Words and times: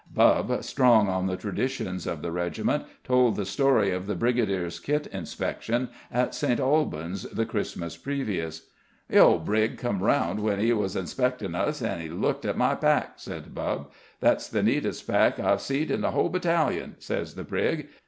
Bubb, 0.11 0.63
strong 0.63 1.07
on 1.09 1.27
the 1.27 1.37
traditions 1.37 2.07
of 2.07 2.23
the 2.23 2.31
regiment, 2.31 2.85
told 3.03 3.35
the 3.35 3.45
story 3.45 3.91
of 3.91 4.07
the 4.07 4.15
Brigadier's 4.15 4.79
kit 4.79 5.05
inspection 5.11 5.89
at 6.11 6.33
St. 6.33 6.59
Albans 6.59 7.21
the 7.29 7.45
Christmas 7.45 7.95
previous. 7.97 8.63
"The 9.09 9.19
'ole 9.19 9.37
Brig 9.37 9.77
come 9.77 10.01
round 10.01 10.39
when 10.39 10.59
'e 10.59 10.73
was 10.73 10.95
inspectin' 10.95 11.53
us, 11.53 11.83
and 11.83 12.01
'e 12.01 12.09
looked 12.09 12.45
at 12.45 12.57
my 12.57 12.73
pack," 12.73 13.11
said 13.19 13.53
Bubb. 13.53 13.91
"'That's 14.19 14.49
the 14.49 14.63
neatest 14.63 15.05
pack 15.05 15.39
I've 15.39 15.61
seed 15.61 15.91
in 15.91 16.01
the 16.01 16.11
'ole 16.11 16.29
battalion,' 16.29 16.95
says 16.97 17.35
the 17.35 17.43
Brig. 17.43 17.87